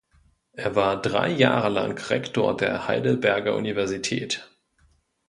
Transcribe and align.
Er 0.53 0.75
war 0.75 0.99
drei 0.99 1.29
Jahre 1.29 1.69
lang 1.69 1.95
Rektor 1.95 2.57
der 2.57 2.87
Heidelberger 2.87 3.55
Universität. 3.55 4.49